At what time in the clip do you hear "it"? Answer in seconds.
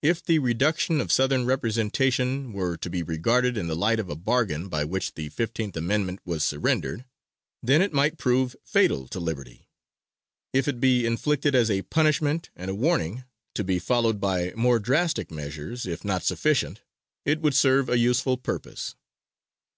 7.82-7.92, 10.66-10.80, 17.26-17.42